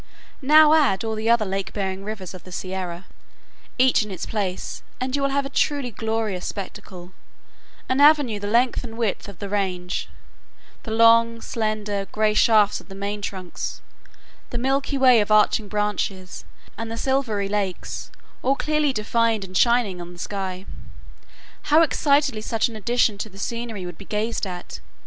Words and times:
Now 0.41 0.73
add 0.73 1.03
all 1.03 1.13
the 1.13 1.29
other 1.29 1.45
lake 1.45 1.73
bearing 1.73 2.03
rivers 2.03 2.33
of 2.33 2.43
the 2.43 2.51
Sierra, 2.51 3.05
each 3.77 4.01
in 4.01 4.09
its 4.09 4.25
place, 4.25 4.81
and 4.99 5.15
you 5.15 5.21
will 5.21 5.29
have 5.29 5.45
a 5.45 5.47
truly 5.49 5.91
glorious 5.91 6.47
spectacle,—an 6.47 8.01
avenue 8.01 8.39
the 8.39 8.47
length 8.47 8.83
and 8.83 8.97
width 8.97 9.27
of 9.29 9.37
the 9.37 9.47
range; 9.47 10.09
the 10.81 10.89
long, 10.89 11.39
slender, 11.39 12.07
gray 12.11 12.33
shafts 12.33 12.81
of 12.81 12.87
the 12.89 12.95
main 12.95 13.21
trunks, 13.21 13.83
the 14.49 14.57
milky 14.57 14.97
way 14.97 15.21
of 15.21 15.29
arching 15.29 15.67
branches, 15.67 16.45
and 16.79 16.89
the 16.89 16.97
silvery 16.97 17.47
lakes, 17.47 18.09
all 18.41 18.55
clearly 18.55 18.91
defined 18.91 19.43
and 19.45 19.55
shining 19.55 20.01
on 20.01 20.13
the 20.13 20.17
sky. 20.17 20.65
How 21.69 21.83
excitedly 21.83 22.41
such 22.41 22.67
an 22.69 22.75
addition 22.75 23.19
to 23.19 23.29
the 23.29 23.37
scenery 23.37 23.85
would 23.85 23.99
be 23.99 24.05
gazed 24.05 24.47
at! 24.47 24.79